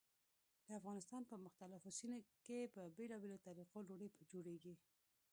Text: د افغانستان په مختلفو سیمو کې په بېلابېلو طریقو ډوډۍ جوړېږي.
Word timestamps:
د 0.65 0.67
افغانستان 0.79 1.21
په 1.29 1.35
مختلفو 1.45 1.89
سیمو 1.99 2.19
کې 2.45 2.71
په 2.75 2.81
بېلابېلو 2.97 3.37
طریقو 3.47 3.77
ډوډۍ 3.87 4.09
جوړېږي. 4.31 4.73